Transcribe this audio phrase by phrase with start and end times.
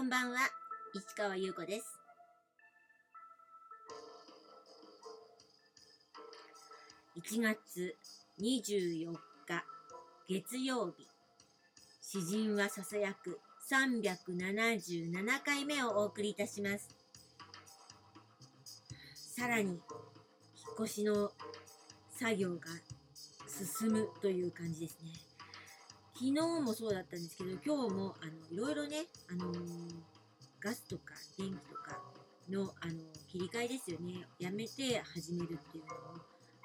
[0.00, 0.38] こんばんは、
[0.94, 2.00] 市川優子です。
[7.18, 7.94] 1月
[8.40, 9.64] 24日
[10.26, 11.06] 月曜日。
[12.00, 13.40] 詩人はささやく
[13.70, 16.88] 377回目をお送りいたします。
[19.14, 19.80] さらに引っ
[20.82, 21.30] 越しの
[22.08, 22.68] 作業が
[23.78, 25.29] 進むという感じですね。
[26.20, 29.54] 昨日もそうだったんですけど今日もあのいろいろね、あの
[30.60, 31.98] ガスとか電気とか
[32.50, 32.92] の、あの
[33.26, 34.26] 切り替えですよね。
[34.38, 35.96] やめて始めるっていうのを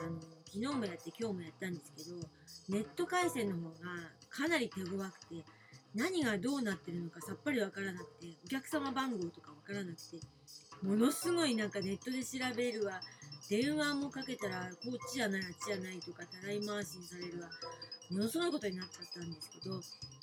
[0.00, 2.16] あの昨日もやって今日もやったんですけど
[2.70, 3.74] ネット回線の方が
[4.30, 5.44] かなり手強くて
[5.94, 10.16] 何がどうなってるのかさっぱりわからなくてお客様番号とかわからなくて
[10.82, 13.02] ものすごいなんかネットで調べるわ。
[13.50, 17.50] 電話もかけたらこっちじゃないあっちじゃないとかたらい回しにされるわ。
[18.12, 19.80] ものすごいことになっちゃったんですけど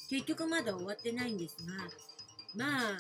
[0.09, 1.73] 結局まだ終わってないんですが
[2.55, 2.97] まあ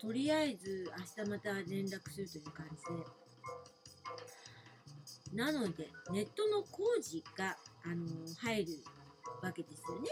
[0.00, 2.84] とりあえず明日また連絡するという感じ
[5.34, 8.06] でなのでネットの工事が、あの
[8.38, 8.72] 入る
[9.42, 10.08] わけですよね。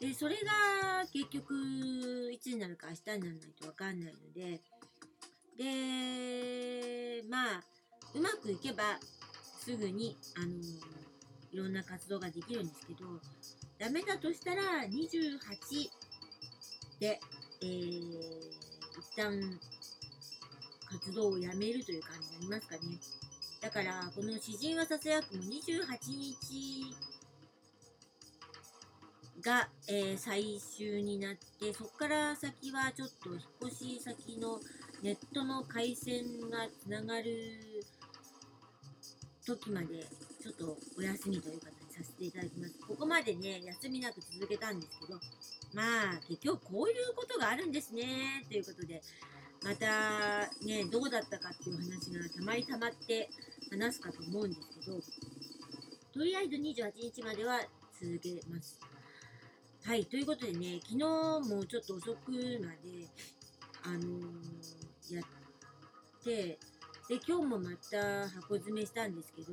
[0.00, 4.60] でそれが結局いつになるか明日にならないと分かんないので
[5.56, 7.62] でまあ
[8.14, 8.98] うまくいけば
[9.58, 10.46] すぐに、あの
[11.52, 13.06] いろんな活動ができるんですけど
[13.78, 15.90] ダメだとしたら28
[17.00, 17.20] で、
[17.62, 18.00] えー、
[18.98, 19.58] 一旦
[20.86, 22.98] 活動をやめるという感じになりますかね。
[23.60, 26.94] だから、この詩人はささやくも28日
[29.40, 34.60] が、えー最終になって、そこから先はちょっと引っ越し先の
[35.02, 37.60] ネットの回線がつながる
[39.44, 40.06] 時まで
[40.42, 42.74] ちょっとお休みという形にさせていただきます。
[42.80, 45.20] ここまでね、休みなく続けたんですけど、
[45.72, 49.00] まあ、結局こういうことがあるんですね、ということで、
[49.62, 53.30] またね、どうだったかっていう話がたまりたまって
[53.70, 54.98] 話すかと思うんですけど、
[56.12, 57.60] とりあえず28日までは
[58.00, 58.80] 続けます。
[59.84, 63.06] はい、ということでね、昨日もちょっと遅くまで、
[63.84, 65.24] あのーやっ
[66.24, 66.58] て、
[67.08, 69.52] で、今日もまた箱詰めしたんですけど、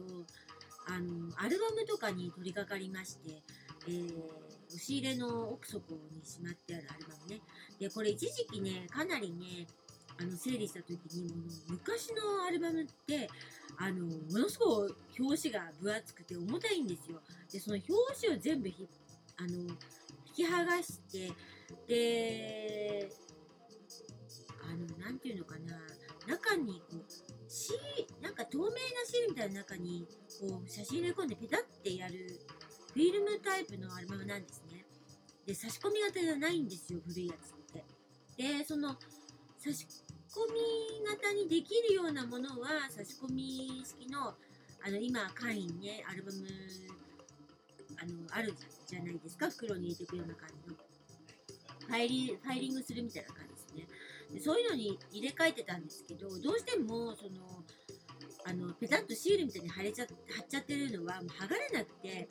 [0.89, 3.41] あのアルバムとかに取り掛かりまして、
[3.87, 7.41] えー押し入れの奥底にしまってあるアルバムね。
[7.79, 9.65] で、これ一時期ね、かなりね、
[10.19, 13.29] あの整理した時にもの昔のアルバムって
[13.77, 17.21] あのものすごい表紙が分厚くて重たいんですよ。
[17.51, 18.85] でその表紙を全部ひ
[19.37, 19.77] あの引
[20.35, 21.31] き剥がして
[21.87, 23.09] で
[24.61, 25.79] あのなんていうのかな
[26.27, 28.69] 中にこうシーなんか透明な
[29.05, 30.07] シールみたいな中に
[30.39, 32.39] こう写真入れ込んでペタってやる
[32.93, 34.85] フィルムタイプのアルバムなんですね。
[35.47, 37.83] で差し込み型じゃないんですよ古いやつって。
[38.37, 38.95] でその
[39.57, 39.87] 差し
[40.29, 44.35] 込み型にできるようなものは差し込み式の
[44.81, 46.37] あの今会員ねアルバム
[47.97, 48.53] あのある
[48.85, 50.75] じゃないですか袋に入れていくような感じの
[51.87, 53.48] ファイリファイリングするみたいな感じ
[54.37, 57.63] そういうのに入れ替えてたんですけどどうしてもその
[58.45, 62.27] あのペタッとシールみたいに貼れちゃ貼っちゃってるのはもう剥がれなくて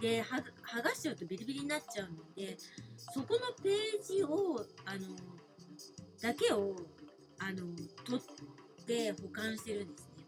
[0.00, 2.56] で剥がしちゃうとビリビリになっちゃうので
[3.14, 5.16] そこのページをあの
[6.20, 6.74] だけを
[7.38, 7.66] あの
[8.04, 10.24] 取って保管してるんですね。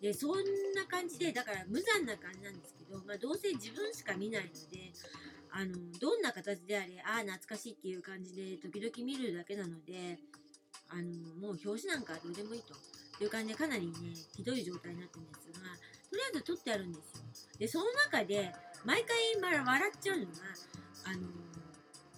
[0.00, 0.30] でそん
[0.74, 4.92] な感じでだから無残な感じなんですけど、まあ、どうせ自分しか見ないので
[5.50, 10.18] あのどんな形であれああ懐かしいっていう感じで時々見るだけなので
[10.88, 11.02] あの
[11.40, 12.74] もう表紙なんかどうでもいいと
[13.22, 13.92] いう感じでかなりね
[14.36, 15.68] ひどい状態になってるんですが
[16.10, 17.22] とりあえず取ってあるんですよ。
[17.58, 18.52] でその中で
[18.84, 19.16] 毎回
[19.64, 20.30] 笑っちゃうのが
[21.04, 21.28] あの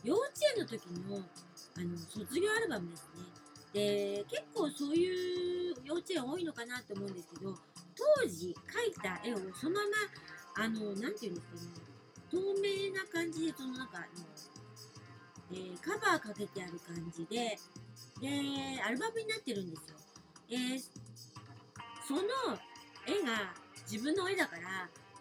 [0.04, 3.46] 幼稚園の時のあの卒業アルバムですね。
[3.72, 7.54] で結構そういう幼稚園多いのかなと思うんですけど
[7.94, 9.80] 当時描いた絵をそのま
[10.56, 11.96] まあのなんていうんですかね
[12.30, 14.04] 透明な感じでその中の、
[15.52, 17.58] えーカバーかけてある感じで
[18.20, 18.28] で
[18.82, 19.96] アルバムになってるんですよ。
[20.50, 21.06] えー
[22.06, 22.20] その
[23.04, 23.52] 絵が
[23.90, 24.62] 自分の絵だから、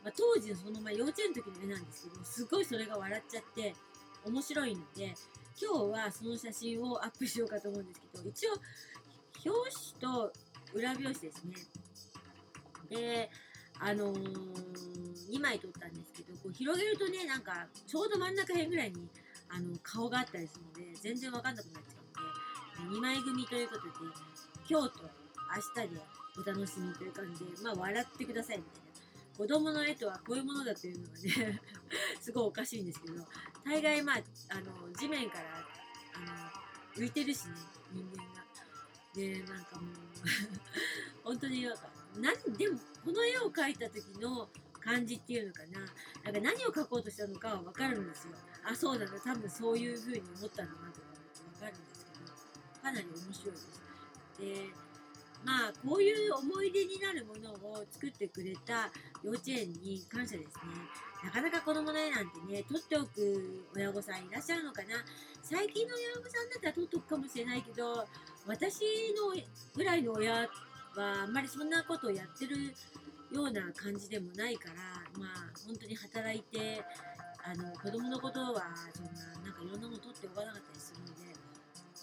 [0.03, 3.73] まあ、当時のそのま幼稚園の時の絵なんですけどすごいそれが笑っちゃって
[4.23, 5.15] 面白いので
[5.59, 8.51] 今日はその写真をアップしようかと思うんですけど一応
[9.45, 10.33] 表紙と
[10.75, 11.53] 裏表紙ですね
[12.89, 13.29] で
[13.79, 14.21] あのー、
[15.33, 19.09] 2枚撮ったんですけどこう広げるとねなんかちょうど真ん中辺ぐらいに
[19.49, 21.94] あの顔があったりするので全然わかんなくなっちゃ
[22.81, 23.89] 2枚組ということで
[24.69, 26.01] 今日と明日で
[26.37, 28.85] お楽しみという感じでまあ笑ってくださいみたいな。
[29.37, 31.61] 子供の絵とはこういうものだというのがね
[32.21, 33.25] すごいおかしいんですけど
[33.65, 34.15] 大概まあ
[34.49, 35.67] あの地面から
[36.13, 36.19] あ
[36.97, 37.55] の浮いてるしね
[37.91, 38.45] 人間が。
[39.13, 39.95] でなんかもう
[41.23, 45.79] 本当になんか何でもこの絵を描いた時の感じっていうのかな。
[45.79, 48.33] なんか何を描こうとしたのかは分かるんですよ。
[48.63, 51.07] あそうだな多分そういう風に思ったんだなとか
[51.53, 51.94] 分かるんです
[52.85, 53.81] かなり面白いです
[54.37, 54.85] で
[55.43, 58.89] まあこういう思い出になるものを作ってくれた
[59.23, 60.73] 幼稚園に感謝ですね。
[61.23, 65.05] なかなか子供の絵なんてね撮っておく親御さんいらっしゃるのかな。
[65.43, 68.07] 最近の親御さんだったら撮っとくかもしれないけど
[68.47, 68.81] 私
[69.13, 69.37] の
[69.75, 70.47] ぐらいの親は
[70.97, 72.73] あんまりそんなことをやってる
[73.31, 74.75] ような感じでもないから
[75.19, 76.81] まあ本当に働いて
[77.45, 80.64] あの子供のことはそんななんかいろんなもの取っておかなかった、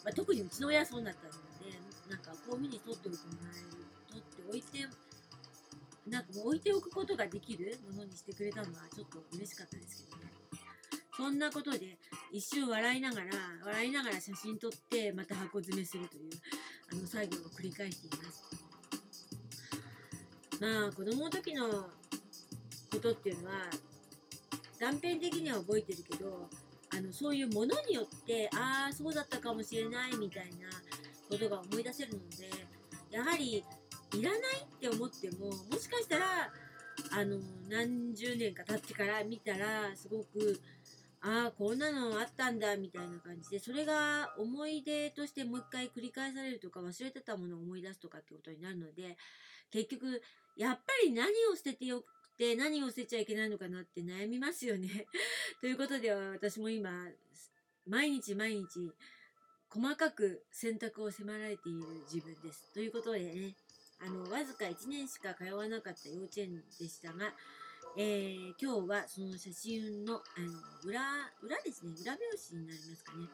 [0.04, 1.78] まあ、特にうちの親はそうだったので
[2.10, 3.66] なんかこういうふうに取っておいてもらえる
[4.08, 4.88] 取っておいて
[6.10, 10.32] なんかもう置いておくことができるものにしてくれたのはちょっと嬉しかったですけどね。
[11.14, 11.98] そんなことで
[12.32, 13.26] 一瞬笑いながら
[13.66, 16.30] 笑いながら写真撮ってまた箱詰めするという
[16.90, 18.42] あの作業を繰り返しています。
[20.58, 21.68] まあ子供の時の
[22.90, 23.56] ことっていうのは
[24.80, 26.48] 断片的には覚えてるけど
[26.94, 30.68] あのそういうものによってああそうだったかもしれないみたいな
[31.28, 32.50] ことが思い出せるので
[33.10, 33.64] やはり
[34.14, 36.52] いらないって思ってももしかしたら
[37.12, 37.38] あの
[37.70, 40.60] 何十年か経ってから見たらすごく
[41.22, 49.16] ああこんなのあったんだみたいな感じでそれが思い出としてもう一回繰り返されるとか忘れてたものを思い出すとかってことになるので
[49.70, 50.20] 結局
[50.56, 52.02] やっぱり何を捨ててよ
[52.42, 55.06] くて何を捨てちゃいけないのかなって悩みますよね。
[55.62, 57.08] ということで私も今
[57.86, 58.92] 毎日毎日
[59.68, 62.72] 細かく選択を迫られている自分です。
[62.74, 63.54] ということでね
[64.00, 67.32] あのわずか1年しか通わなかった幼稚園でしたが、
[67.96, 73.28] えー、今日はその写真のあの裏裏ですね裏表紙になりますかね。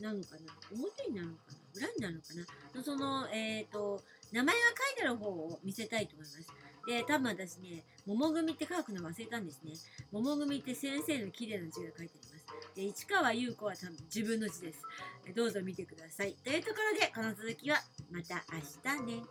[0.00, 0.54] なのかな？
[0.70, 1.58] 表になるのかな？
[1.74, 2.28] 裏になるのか
[2.72, 2.84] な？
[2.84, 4.00] その、えっ、ー、と、
[4.32, 6.46] 名前が書いてある方を見せたいと思います。
[6.86, 9.72] で、多分私ね、桃組って書くの忘れたんですね。
[10.10, 12.46] 桃組って先生の綺麗な字が書いてあります。
[12.74, 14.82] で、市川優子は多分自分の字です。
[15.34, 16.34] どうぞ見てください。
[16.42, 17.78] というところで、この続きは
[18.10, 19.22] また明日ね。